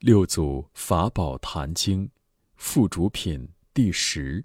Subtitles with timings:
[0.00, 2.08] 六祖法宝坛经
[2.54, 4.44] 附主品第十。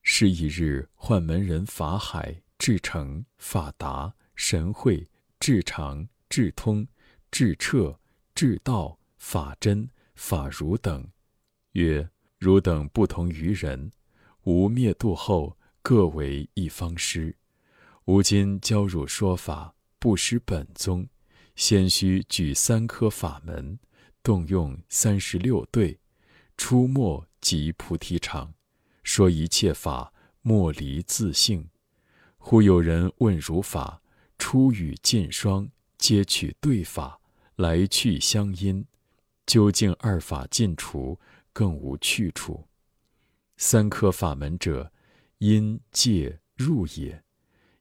[0.00, 5.06] 是一日，唤门人法海、智成、法达、神会、
[5.38, 6.88] 智常、智通、
[7.30, 8.00] 智彻、
[8.34, 11.06] 智道、法真、法如等，
[11.72, 12.08] 曰
[12.40, 13.92] ：“汝等不同于人，
[14.44, 17.36] 吾灭度后，各为一方师。
[18.06, 21.06] 吾今教汝说法，不失本宗。”
[21.54, 23.80] 先须举三科法门，
[24.28, 25.98] 动用三十六对，
[26.58, 28.52] 出没即菩提场，
[29.02, 31.66] 说一切法莫离自性。
[32.36, 34.02] 忽有人问如法，
[34.38, 37.18] 出语尽双，皆取对法，
[37.56, 38.84] 来去相因，
[39.46, 41.18] 究竟二法尽除，
[41.54, 42.68] 更无去处。
[43.56, 44.92] 三科法门者，
[45.38, 47.24] 因界入也，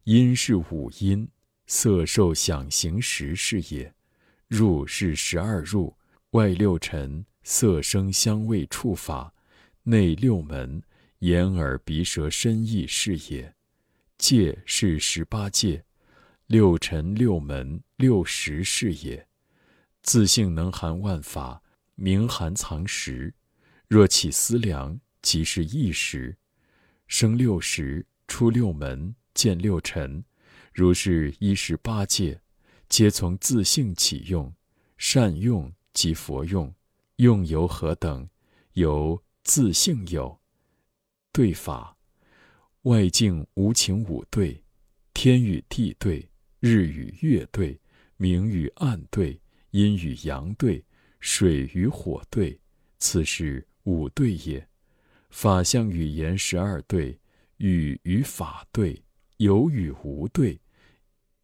[0.06, 1.28] 因是五因。
[1.66, 3.94] 色受想行识是也，
[4.48, 5.94] 入是十二入，
[6.32, 9.34] 外六尘，色声香味触法，
[9.84, 10.84] 内六门，
[11.20, 13.56] 眼耳鼻舌身意是也，
[14.18, 15.86] 界是十八界，
[16.48, 19.26] 六尘六门六识是也，
[20.02, 21.62] 自性能含万法，
[21.96, 23.34] 名含藏识，
[23.88, 26.36] 若起思量，即是意识，
[27.08, 30.22] 生六识，出六门，见六尘。
[30.74, 32.42] 如是一十八界，
[32.90, 34.54] 皆从自性起用，
[34.98, 36.72] 善用即佛用，
[37.16, 38.30] 用由何等？
[38.74, 40.40] 由自性有。
[41.32, 41.98] 对法，
[42.84, 44.64] 外境无情五对，
[45.16, 47.82] 天与地对，日与月对，
[48.16, 50.86] 明与暗对，阴与阳对，
[51.20, 52.60] 水与火对，
[53.00, 54.70] 此是五对也。
[55.32, 57.20] 法相语言十二对，
[57.58, 59.02] 语与法对，
[59.38, 60.62] 有与无对。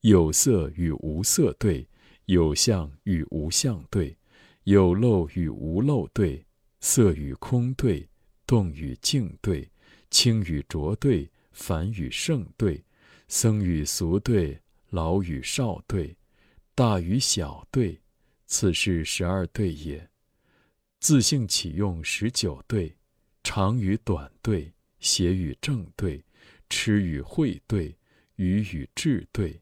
[0.01, 1.87] 有色与无色对，
[2.25, 4.15] 有相与无相对，
[4.63, 6.45] 有漏与无漏对，
[6.79, 8.07] 色与空对，
[8.45, 9.69] 动与静对，
[10.09, 12.83] 清与浊对，凡与圣对，
[13.27, 16.15] 僧与俗对，老与少对，
[16.75, 17.99] 大与小对，
[18.45, 20.09] 此是十二对也。
[20.99, 22.95] 自性起用十九对，
[23.43, 26.23] 长与短对，邪与正对，
[26.69, 27.95] 痴与慧对，
[28.35, 29.59] 愚与智对。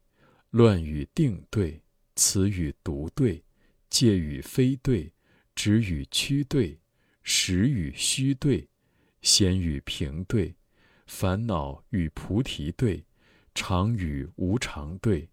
[0.52, 1.82] 乱与定对，
[2.18, 3.42] 词与独对，
[3.92, 5.12] 戒与非对，
[5.54, 6.80] 止与曲对，
[7.22, 8.70] 实与虚对，
[9.22, 10.56] 闲与平对，
[11.06, 13.04] 烦恼与菩提对，
[13.54, 15.30] 常与无常对，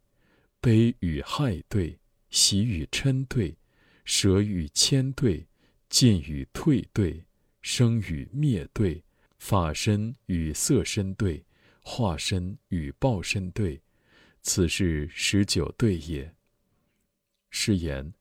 [0.60, 3.56] 悲与害对，喜与嗔对，
[4.04, 5.46] 舍与谦对，
[5.88, 7.24] 进与退对，
[7.62, 9.04] 生与灭对，
[9.38, 11.44] 法身与色身对，
[11.80, 13.80] 化身与报身对。
[14.42, 16.34] 此是十九对也。
[17.50, 18.12] 是言，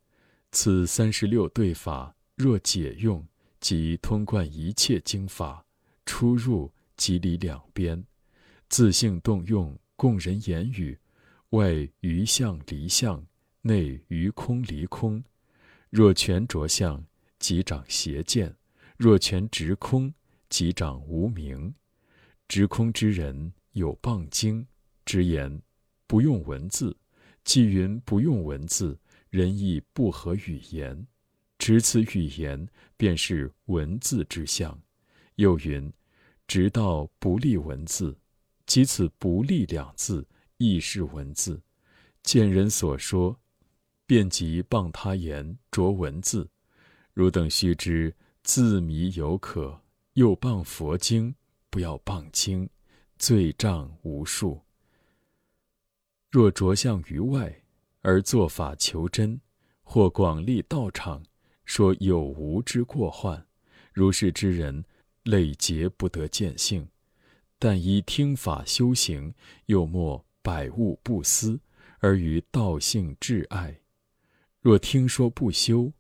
[0.60, 3.24] 此三十六对法若解用，
[3.60, 5.64] 即通贯一切经法，
[6.04, 8.04] 出入即理两边，
[8.68, 10.98] 自性动用，供人言语，
[11.52, 13.24] 外于相离相，
[13.62, 15.24] 内于空离空。
[15.92, 17.06] 若全着相，
[17.38, 18.50] 即长邪见；
[18.98, 20.12] 若全直空，
[20.50, 21.72] 即长无明。
[22.48, 24.66] 直空之人有谤经
[25.06, 25.62] 之言。
[26.08, 26.98] 不用文字，
[27.44, 28.98] 既云不用文字，
[29.30, 31.08] 人亦不合语言，
[31.58, 34.80] 执此语言，便是文字之相。
[35.36, 35.92] 又云，
[36.48, 38.18] 直到不立文字，
[38.66, 40.28] 即此不立两字，
[40.58, 41.62] 亦是文字。
[42.24, 43.38] 见人所说，
[44.06, 46.50] 便即谤他言，着文字。
[47.14, 49.82] 汝等须知，自迷犹可，
[50.14, 51.36] 又谤佛经，
[51.70, 52.70] 不要谤经，
[53.18, 54.62] 罪障无数。
[56.30, 57.64] 若着相于外，
[58.08, 59.42] 而作法求真，
[59.84, 61.26] 或广立道场，
[61.66, 63.46] 说有无之过患，
[63.92, 64.86] 如是之人，
[65.24, 66.86] 累劫不得见性；
[67.60, 69.36] 但依听法修行，
[69.66, 71.60] 又莫百物不思，
[72.00, 73.82] 而于道性挚爱。
[74.62, 75.92] 若听说不修，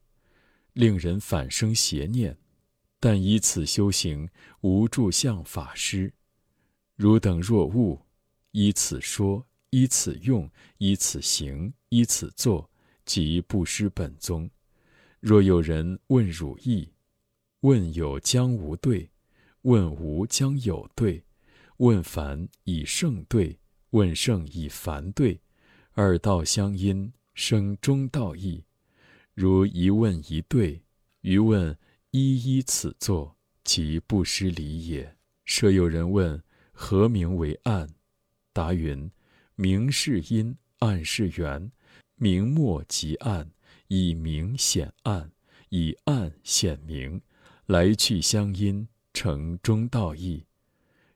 [0.71, 2.33] 令人反生邪念；
[3.01, 4.29] 但依此修行，
[4.61, 6.13] 无助相法师。
[6.95, 7.99] 汝等若悟，
[8.51, 9.45] 依此说。
[9.69, 12.69] 依此用，依此行，依此作，
[13.05, 14.49] 即不失本宗。
[15.19, 16.89] 若有人问汝意，
[17.61, 19.09] 问有将无对，
[19.63, 21.23] 问无将有对，
[21.77, 23.57] 问凡以圣对，
[23.89, 25.41] 问圣以凡对，
[25.93, 28.63] 二道相因，生中道义。
[29.33, 30.81] 如一问一对，
[31.21, 31.77] 余问
[32.11, 35.15] 一一此作，即不失礼也。
[35.45, 36.41] 设有人问
[36.71, 37.89] 何名为暗，
[38.53, 39.09] 答云。
[39.59, 41.71] 明是阴，暗是圆，
[42.15, 43.49] 明末即暗，
[43.87, 45.31] 以明显暗，
[45.69, 47.19] 以暗显明，
[47.65, 50.45] 来去相因，成中道义。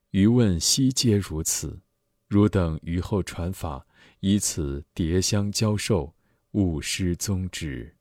[0.10, 1.82] 余问悉皆如此。
[2.28, 3.86] 汝等于后传法，
[4.22, 6.16] 以此叠相交授，
[6.54, 7.96] 勿失宗旨。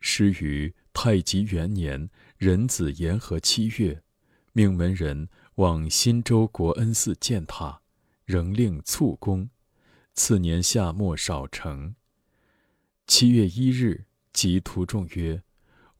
[0.00, 4.02] 师于太极元年壬子延和七月，
[4.52, 7.80] 命门人往新州国恩寺建塔，
[8.24, 9.48] 仍令促工。
[10.18, 11.94] 次年夏末少成。
[13.06, 15.44] 七月一日，即徒众曰：“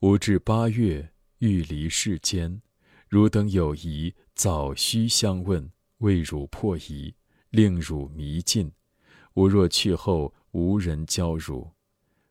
[0.01, 2.61] 吾至八月欲离世间，
[3.07, 7.15] 汝等有疑，早须相问，为汝破疑。”
[7.49, 8.69] 令汝迷尽，
[9.35, 11.71] 吾若去后，无人教汝。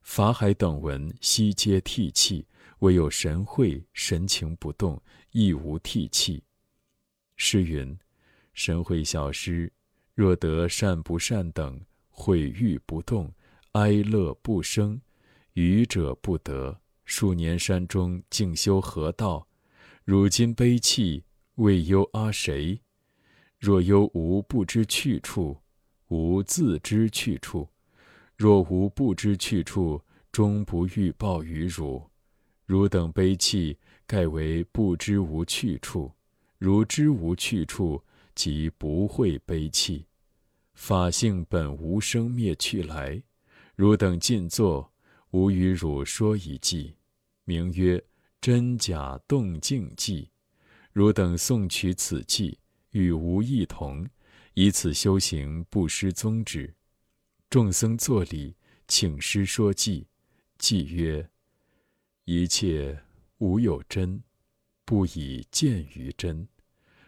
[0.02, 2.46] 法海等闻，悉皆涕泣，
[2.80, 5.02] 唯有神会神情不动，
[5.32, 6.44] 亦无涕泣。
[7.36, 7.98] 诗云
[8.52, 9.72] ：“神会小师，
[10.18, 11.80] 若得善不善等，
[12.10, 13.32] 毁誉不动，
[13.74, 15.00] 哀乐不生，
[15.52, 16.80] 愚者不得。
[17.04, 19.46] 数年山中静修何道？
[20.04, 21.22] 如今悲泣，
[21.54, 22.80] 未忧阿谁？”
[23.60, 25.56] 若忧无不知去处，
[26.08, 27.68] 无自知去处；
[28.36, 32.02] 若无不知去处，终不欲报于汝。
[32.66, 36.10] 汝等悲泣，盖为不知无去处；
[36.58, 38.02] 如知无去处，
[38.34, 40.07] 即不会悲泣。
[40.78, 43.20] 法性本无生灭去来。
[43.74, 44.92] 汝等静坐，
[45.32, 46.94] 吾与汝说一偈，
[47.44, 47.98] 名曰
[48.40, 50.22] 《真假动静偈》。
[50.92, 52.54] 汝等诵取此偈。
[52.92, 54.08] 与吾异同，
[54.54, 56.72] 以此修行不失宗旨。
[57.50, 58.54] 众僧作礼，
[58.86, 60.04] 请师说偈。
[60.58, 61.28] 偈曰
[62.24, 62.98] ：“一切
[63.38, 64.22] 无有真，
[64.84, 66.48] 不以见于真。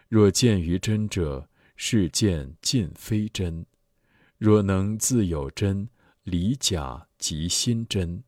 [0.08, 1.49] 若见于真者，
[1.82, 3.65] 是见尽非真。
[4.37, 5.88] 若能自有真，
[6.25, 8.23] 离假即心真。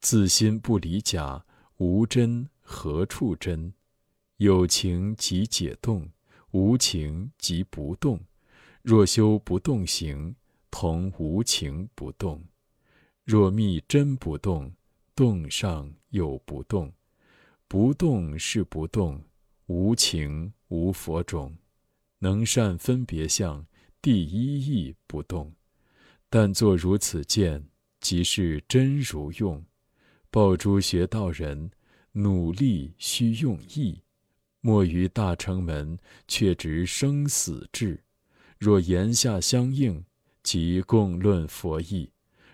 [0.00, 1.44] 自心不离假，
[1.76, 3.74] 无真何处真？
[4.38, 6.08] 有情即解动。”
[6.52, 8.20] 无情即不动，
[8.82, 10.34] 若修不动行，
[10.70, 12.42] 同无情不动。
[13.24, 14.72] 若觅真不动，
[15.14, 16.92] 动上有不动，
[17.68, 19.22] 不动是不动，
[19.66, 21.54] 无情无佛种。
[22.22, 23.66] 能善分别相，
[24.00, 25.52] 第一义不动。
[26.30, 27.64] 但作如此见，
[28.00, 29.64] 即是真如用。
[30.30, 31.72] 报诸学道人，
[32.12, 34.00] 努力须用意。
[34.60, 35.98] 莫于大城门，
[36.28, 38.00] 却执生死志。
[38.56, 40.04] 若言下相应，
[40.44, 42.08] 即共论佛意；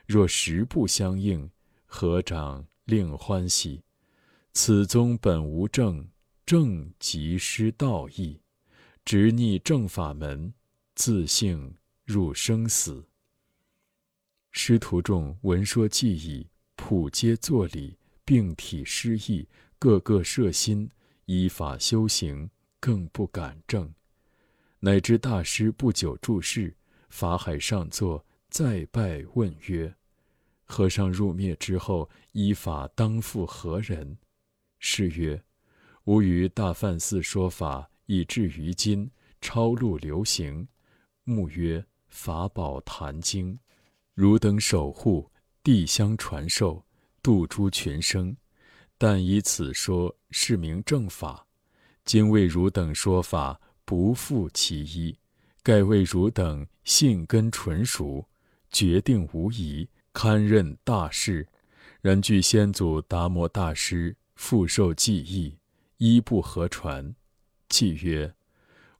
[0.06, 1.50] 若实不相应，
[1.84, 3.82] 合掌令欢喜。
[4.54, 6.08] 此宗本无正，
[6.46, 8.40] 正即失道义。
[9.10, 10.52] 执逆正法门，
[10.94, 11.74] 自性
[12.04, 13.02] 入生死。
[14.50, 16.46] 师徒众闻说记忆，
[16.76, 20.90] 普皆作礼，并体失意，个个摄心。
[21.24, 23.90] 依法修行，更不敢正。
[24.80, 26.76] 乃知大师不久住世，
[27.08, 29.94] 法海上座，再拜问曰
[30.68, 34.18] ：“和尚入灭之后，依法当复何人？”
[34.78, 35.42] 师曰
[36.04, 40.66] ：“吾于大梵寺说法，以至于今，超录流行。
[41.24, 41.78] 目曰
[42.08, 43.52] 《法宝坛经》，
[44.14, 45.30] 汝等守护，
[45.62, 46.82] 地相传授，
[47.22, 48.34] 度诸群生。”
[48.96, 51.46] 但以此说是名正法，
[52.06, 55.16] 今为汝等说法，不负其一，
[55.62, 58.26] 盖为汝等性根纯熟，
[58.70, 61.46] 决定无疑，堪任大事。
[62.00, 65.58] 然据先祖达摩大师复授记忆，
[65.98, 67.14] 一不合传。
[67.68, 68.34] 记曰：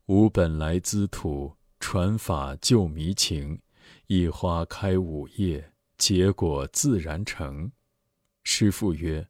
[0.07, 3.61] 吾本来兹土，传法救迷情，
[4.07, 7.73] 一花开五叶，结果自然成。
[8.45, 9.29] 师父曰。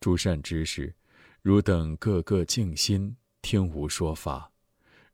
[0.00, 0.94] 诸善知识，
[1.42, 4.50] 汝等个个静心听吾说法。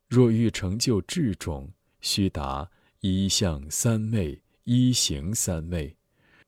[0.06, 2.70] 若欲成就智种，须达
[3.00, 5.96] 一相三昧、一行三昧。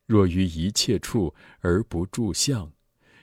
[0.07, 2.73] 若于一切处而不住相，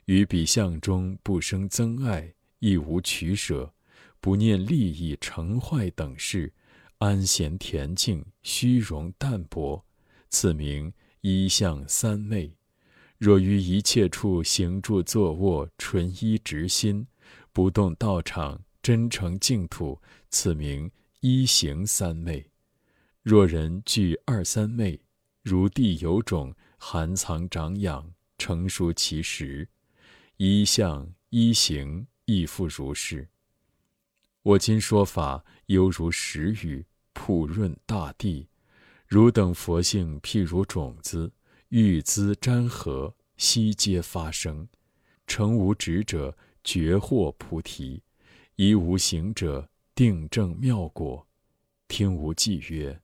[0.03, 3.73] 于彼相中不生增爱，亦无取舍，
[4.25, 6.51] 不念利益成坏等事，
[6.97, 9.85] 安闲恬静，虚荣淡泊，
[10.29, 10.91] 此名
[11.21, 12.51] 一相三昧。
[13.19, 17.05] 若于一切处行住坐卧，纯一直心，
[17.53, 20.01] 不动道场，真诚净土，
[20.31, 20.89] 此名
[21.19, 22.49] 一行三昧。
[23.21, 24.99] 若人具二三昧，
[25.43, 29.69] 如地有种，含藏长养，成熟其实，
[30.37, 33.29] 一相一行亦复如是。
[34.45, 38.47] 我今说法，犹如时雨，普润大地。
[39.07, 41.33] 汝等佛性，譬如种子。
[41.69, 44.67] 欲滋沾合，悉皆发生。
[45.25, 48.03] 诚无执者绝获菩提，
[48.55, 51.25] 一无行者定正妙果。
[51.87, 53.01] 听无记曰：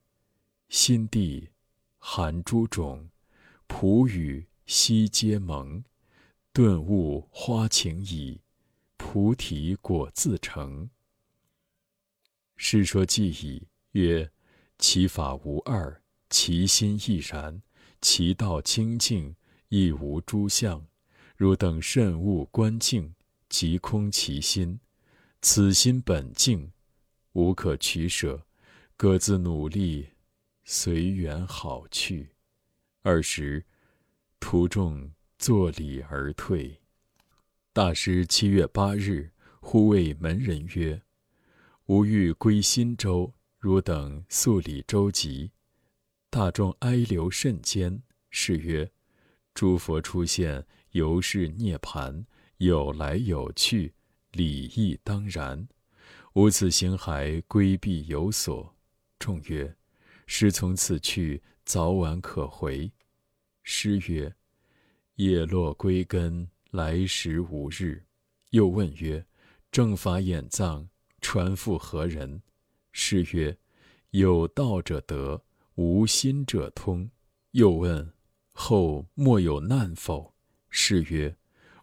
[0.69, 1.49] 心地
[1.97, 3.09] 含诸种，
[3.65, 5.83] 普语悉皆蒙。
[6.53, 8.39] 顿悟花情矣，
[8.95, 10.87] 菩提果自成。
[12.63, 14.29] 世说记矣，曰：
[14.77, 15.99] 其法无二，
[16.29, 17.59] 其心亦然，
[18.01, 19.35] 其道清净，
[19.69, 20.85] 亦无诸相。
[21.35, 23.15] 汝等慎勿观境，
[23.49, 24.79] 即空其心。
[25.41, 26.71] 此心本净，
[27.33, 28.45] 无可取舍。
[28.95, 30.09] 各自努力，
[30.63, 32.29] 随缘好去。
[33.01, 33.65] 二十，
[34.39, 35.11] 徒众。
[35.39, 36.79] 作礼而退。
[37.73, 41.01] 大师七月八日，忽谓门人曰
[41.91, 45.51] ：“吾欲归新州，汝等速理周集。”
[46.31, 48.01] 大众哀留甚坚。
[48.29, 48.89] 是曰
[49.53, 52.25] ：“诸佛出现，犹是涅盘，
[52.59, 53.93] 有来有去，
[54.31, 55.67] 理义当然。
[56.35, 58.73] 吾此行还归必有所。”
[59.19, 59.75] 众曰
[60.25, 62.89] ：“师从此去，早晚可回。”
[63.63, 64.33] 师曰。
[65.15, 68.05] 叶落归根，来时无日。
[68.51, 69.25] 又问曰
[69.69, 70.87] ：“正法眼藏
[71.21, 72.41] 传付何人？”
[72.91, 73.57] 是曰
[74.11, 75.41] ：“有道者得，
[75.75, 77.09] 无心者通。”
[77.51, 78.11] 又问
[78.51, 80.33] ：“后莫有难否？”
[80.69, 81.35] 是曰：“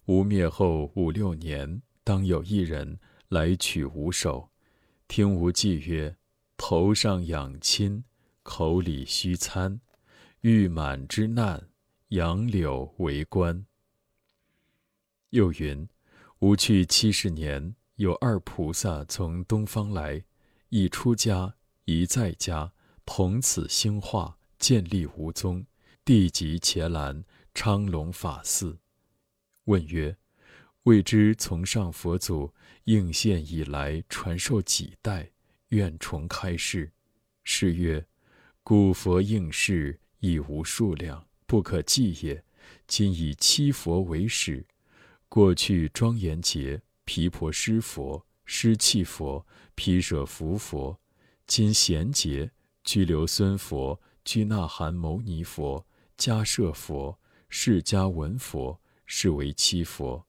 [0.07, 4.51] 吾灭后五六年，当有一人来取吾首。
[5.07, 6.17] 听吾记曰：
[6.57, 8.05] 头上养亲，
[8.43, 9.81] 口里须餐，
[10.41, 11.69] 欲满之难。”
[12.09, 13.67] 杨柳为官。
[15.29, 15.87] 又云：
[16.39, 20.23] 吾去七十年，有二菩萨从东方来，
[20.69, 22.73] 一出家，一在家，
[23.05, 25.67] 同此兴化，建立无宗，
[26.05, 27.25] 地极伽蓝
[27.55, 28.79] 昌隆法寺。
[29.65, 30.17] 问曰：
[30.85, 35.33] 未知从上佛祖应现以来，传授几代？
[35.71, 36.93] 愿重开示。
[37.43, 38.07] 是曰：
[38.63, 41.27] 古佛应世，已无数量。
[41.47, 42.45] 不可计也。
[42.87, 44.65] 今以七佛为始，
[45.29, 50.95] 过去庄严劫，毗婆施佛、施气佛、毗舍浮佛；
[51.47, 52.51] 今贤劫，
[52.85, 55.87] 拘留孙佛、拘那含牟尼佛、
[56.19, 60.27] 迦摄佛、释迦文佛，是为七佛。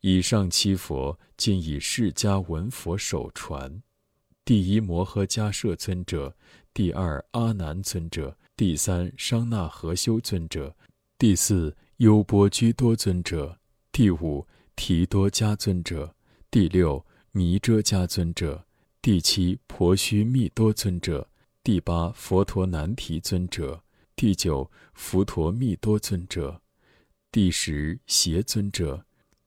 [0.00, 3.82] 以上七佛，今以释迦文佛首传。
[4.44, 6.36] 第一摩诃迦摄尊者，
[6.74, 8.36] 第二阿难尊者。
[8.54, 10.76] 第三，商那合修尊者；
[11.16, 13.56] 第四，优波居多尊者；
[13.90, 14.46] 第五，
[14.76, 16.14] 提多迦尊者；
[16.50, 18.64] 第六，弥遮迦尊者；
[19.00, 21.26] 第七，婆须密多尊者；
[21.62, 23.82] 第八，佛陀难提尊者；
[24.14, 26.60] 第九，佛陀密多尊者；
[27.30, 29.04] 第十，邪尊者；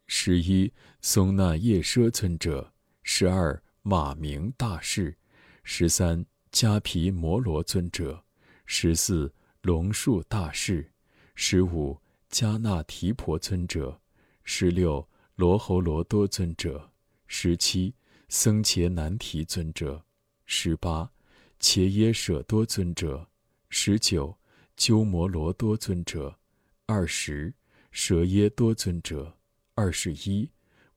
[0.08, 2.72] 十一，松那叶奢尊者；
[3.04, 5.16] 十二，马明大士；
[5.64, 8.24] 十三，迦毗摩罗尊者。
[8.70, 10.92] 十四龙树大士，
[11.36, 14.02] 十五迦那提婆尊者，
[14.44, 16.90] 十六罗侯罗多尊者，
[17.28, 17.94] 十七
[18.28, 20.04] 僧伽难提尊者，
[20.48, 21.12] 十八
[21.60, 23.28] 伽耶舍多尊者，
[23.70, 24.36] 十九
[24.76, 26.40] 鸠摩罗多尊者，
[26.88, 27.54] 二十
[27.92, 29.38] 舍耶多尊者，
[29.76, 30.50] 二十一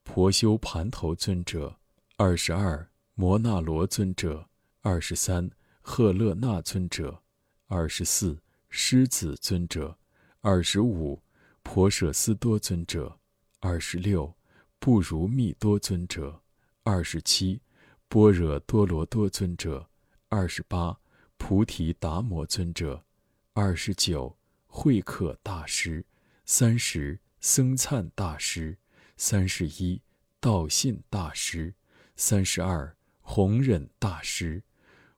[0.05, 1.77] 婆修盘头尊者，
[2.17, 4.49] 二十二摩那罗尊者，
[4.81, 5.51] 二十三
[5.83, 7.23] 赫勒那尊者。
[7.67, 9.99] 二十四狮子尊者，
[10.41, 11.21] 二十五
[11.63, 13.20] 婆舍斯多尊者，
[13.63, 14.35] 二十六
[14.79, 16.41] 不如密多尊者，
[16.83, 17.61] 二十七
[18.09, 19.91] 般若多罗多尊者，
[20.31, 20.99] 二十八
[21.37, 23.05] 菩提达摩尊者，
[23.53, 26.07] 二十九慧可大师，
[26.47, 28.79] 三十僧璨大师，
[29.19, 30.01] 三十一
[30.41, 31.75] 道信大师，
[32.17, 34.63] 三十二弘忍大师。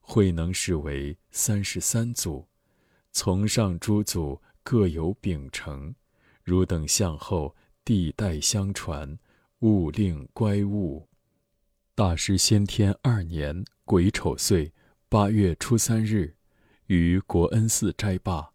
[0.00, 2.48] 慧能是为三十三祖，
[3.12, 5.94] 从上诸祖各有秉承，
[6.42, 9.18] 汝等向后地代相传，
[9.60, 11.08] 勿令乖误。
[11.94, 14.72] 大师先天二年癸丑岁
[15.08, 16.36] 八月初三日，
[16.86, 18.52] 于国恩寺斋罢，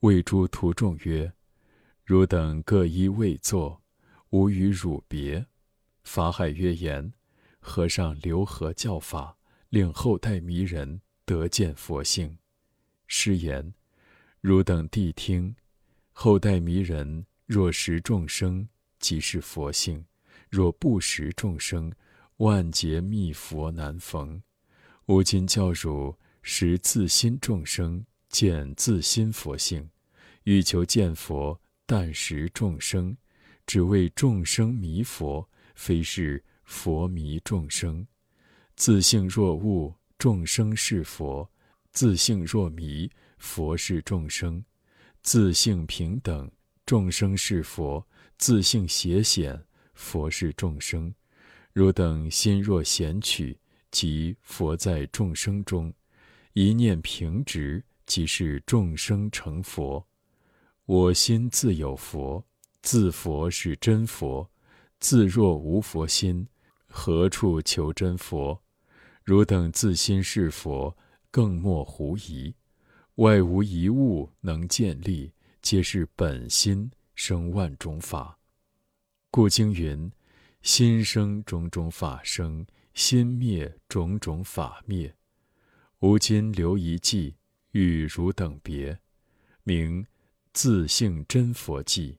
[0.00, 1.32] 谓诸徒众曰
[2.04, 3.82] ：“汝等各依位坐，
[4.30, 5.46] 吾与汝别。”
[6.04, 7.12] 法海曰：“言，
[7.58, 9.36] 和尚留何教法？”
[9.70, 12.38] 令后代迷人得见佛性，
[13.06, 13.72] 师言：
[14.40, 15.54] 汝等谛听。
[16.12, 18.68] 后代迷人若识众生，
[19.00, 20.04] 即是佛性；
[20.48, 21.92] 若不识众生，
[22.36, 24.40] 万劫密佛难逢。
[25.06, 29.90] 吾今教汝识自心众生，见自心佛性。
[30.44, 33.16] 欲求见佛，但识众生。
[33.66, 38.06] 只为众生迷佛，非是佛迷众生。
[38.76, 41.50] 自性若悟，众生是佛；
[41.90, 44.64] 自性若迷，佛是众生。
[45.20, 46.48] 自性平等，
[46.90, 48.04] 众生是佛；
[48.36, 51.14] 自性邪显，佛是众生。
[51.72, 53.56] 汝等心若闲取，
[53.92, 55.92] 即佛在众生中；
[56.52, 60.04] 一念平直，即是众生成佛。
[60.84, 62.44] 我心自有佛，
[62.82, 64.50] 自佛是真佛。
[64.98, 66.44] 自若无佛心，
[66.88, 68.60] 何处求真佛？
[69.22, 70.96] 汝等自心是佛，
[71.30, 72.52] 更莫狐疑。
[73.14, 78.38] 外无一物能建立，皆是本心生万种法。
[79.30, 80.10] 故经云：
[80.62, 85.14] 心生种种法生，心灭种种法灭。
[86.00, 87.36] 吾今留一记，
[87.72, 88.98] 与汝等别，
[89.62, 90.06] 名。
[90.52, 92.18] 自性真佛记。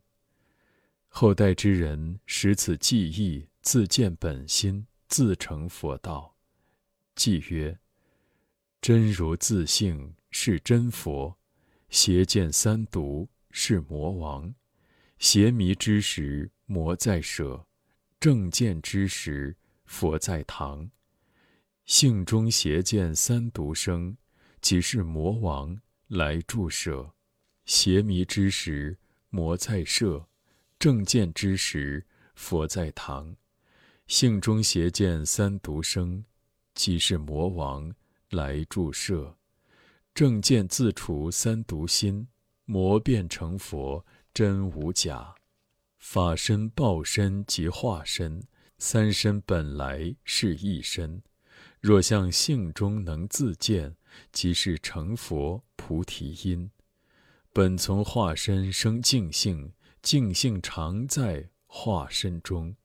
[1.09, 6.33] 后代之人识此记忆，自见本心，自成佛道。
[7.13, 7.77] 记曰：
[8.79, 11.37] 真如自性是真佛，
[11.91, 14.55] 邪见三毒是魔王。
[15.19, 17.65] 邪迷之时，魔在舍；
[18.17, 19.55] 正见之时，
[19.85, 20.89] 佛在堂。
[21.85, 24.15] 性中邪见三毒生，
[24.61, 27.13] 即是魔王来助舍。
[27.65, 28.97] 邪迷之时，
[29.29, 30.25] 魔在舍；
[30.79, 33.35] 正见之时，佛在堂。
[34.07, 36.23] 性中邪见三毒生，
[36.73, 37.93] 即是魔王
[38.29, 39.37] 来助摄。
[40.13, 42.27] 正见自除三毒心，
[42.65, 45.35] 魔变成佛，真无假。
[45.97, 48.43] 法身、报身及化身，
[48.77, 51.21] 三身本来是一身。
[51.79, 53.95] 若向性中能自见，
[54.31, 56.69] 即是成佛菩提因。
[57.53, 62.75] 本从化身生净性，净性常在化身中，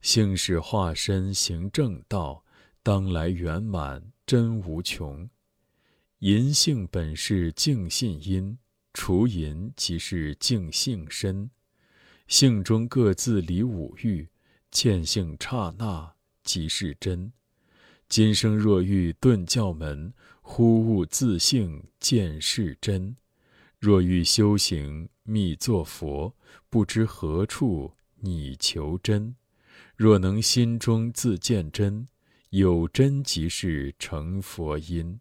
[0.00, 2.44] 性是化身行正道，
[2.82, 5.28] 当来圆满真无穷。
[6.20, 8.56] 银性本是净信因，
[8.94, 11.50] 除淫即是净性身。
[12.28, 14.28] 性中各自离五欲，
[14.70, 17.32] 见性刹那即是真。
[18.08, 23.16] 今生若欲顿教门，忽悟自性见是真。
[23.78, 26.34] 若欲修行密作佛，
[26.70, 29.36] 不知何处拟求真。
[29.96, 32.08] 若能心中自见真，
[32.50, 35.20] 有真即是成佛因。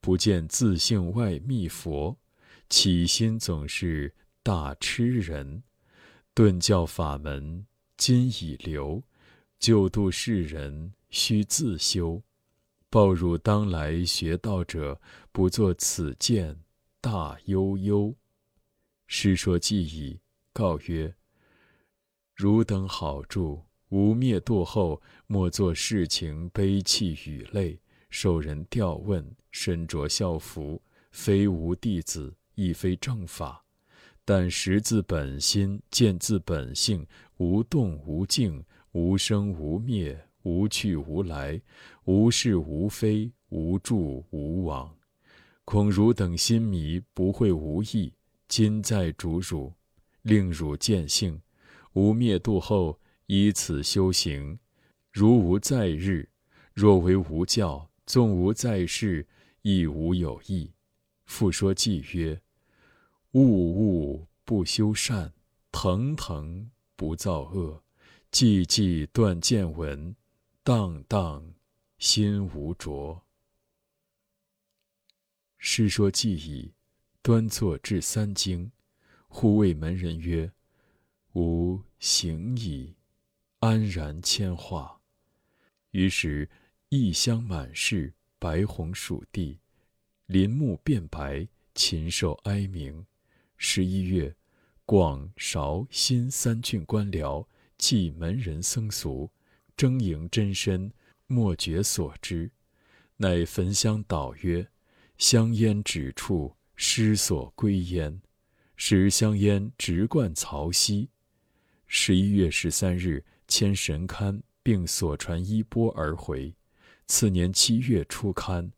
[0.00, 2.16] 不见自性外觅佛，
[2.68, 5.62] 起心总是大痴人。
[6.34, 9.02] 顿教法门今已流，
[9.58, 12.22] 救度世人须自修。
[12.90, 15.00] 报汝当来学道者，
[15.32, 16.60] 不作此见。
[17.00, 18.14] 大悠悠，
[19.06, 20.20] 师说记已，
[20.52, 21.14] 告曰
[22.34, 30.80] ：“汝等好住，无灭堕后，莫作世情悲泣与泪，受人调问，身着校服，
[31.12, 33.64] 非吾弟子，亦非正法。
[34.24, 37.06] 但识自本心，见自本性，
[37.38, 41.60] 无动无静，无生无灭，无去无来，
[42.04, 44.94] 无是无非，无住无往。”
[45.64, 48.12] 恐汝等心迷，不会无益。
[48.48, 49.72] 今在主汝，
[50.22, 51.40] 令汝见性。
[51.92, 54.58] 吾灭度后，依此修行。
[55.12, 56.28] 如无在日，
[56.72, 59.26] 若为无教，纵无在世，
[59.60, 60.72] 亦无有益。
[61.26, 62.40] 复说偈曰：
[63.32, 65.30] 物物不修善，
[65.70, 67.82] 腾腾不造恶。
[68.32, 70.16] 寂寂断见闻，
[70.62, 71.52] 荡荡
[71.98, 73.20] 心无着。
[75.58, 76.72] 师说既已，
[77.20, 78.72] 端坐至三经，
[79.28, 80.50] 忽谓门人曰
[81.36, 82.94] ：“吾行矣。”
[83.60, 84.98] 安然迁化。
[85.90, 86.48] 于是
[86.90, 89.58] 异香满室，白红蜀地，
[90.24, 93.04] 林木变白，禽兽哀鸣。
[93.58, 94.34] 十一月，
[94.86, 97.46] 广、韶、新三郡官僚
[97.76, 99.30] 祭门人僧俗，
[99.76, 100.90] 争迎真身，
[101.26, 102.50] 莫觉所知，
[103.18, 104.66] 乃焚香祷曰。
[105.18, 108.18] 香烟指处，失所归焉。
[108.76, 111.10] 使香烟直贯曹溪。
[111.86, 116.54] 十一月十三日，迁神龛，并所传衣钵而回。
[117.08, 118.70] 次年七月初刊，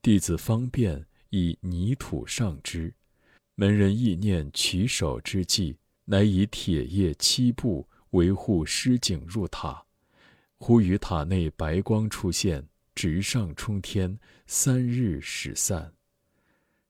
[0.00, 2.94] 弟子方便以泥土上之。
[3.56, 9.84] 门人意念取手之际，乃以铁叶七步维护施景入塔。
[10.58, 12.66] 忽于塔内白光出现。
[12.94, 15.92] 直上冲天，三日始散。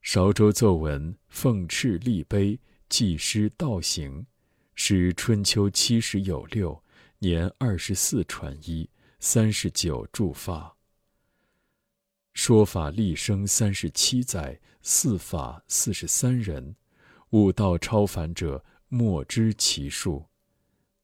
[0.03, 4.25] 韶州奏闻奉敕立碑，祭师道行。
[4.77, 6.81] 是春秋七十有六，
[7.19, 10.77] 年二十四传一，三十九铸发。
[12.35, 16.77] 说法立生三十七载，四法四十三人，
[17.31, 20.25] 悟道超凡者莫知其数。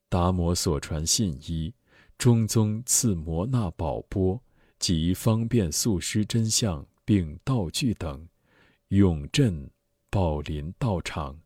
[0.09, 1.73] 达摩所传信衣，
[2.19, 4.39] 中宗赐摩那宝钵
[4.79, 8.29] 及方便素师真相并道具等，
[8.89, 9.71] 永镇
[10.11, 11.41] 宝林道场，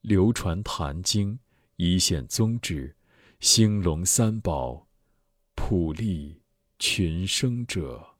[0.00, 1.38] 流传坛经，
[1.76, 2.96] 以显宗旨，
[3.40, 4.83] 兴隆三宝，
[5.54, 6.42] 普利
[6.78, 8.13] 群生者。